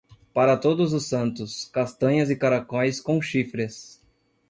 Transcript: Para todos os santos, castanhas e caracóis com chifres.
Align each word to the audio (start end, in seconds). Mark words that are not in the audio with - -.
Para 0.33 0.57
todos 0.59 0.93
os 0.93 1.07
santos, 1.07 1.65
castanhas 1.71 2.31
e 2.31 2.35
caracóis 2.35 2.99
com 2.99 3.21
chifres. 3.21 4.01